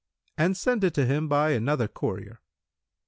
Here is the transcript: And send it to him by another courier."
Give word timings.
And 0.35 0.57
send 0.57 0.83
it 0.83 0.95
to 0.95 1.05
him 1.05 1.27
by 1.27 1.51
another 1.51 1.87
courier." 1.87 2.39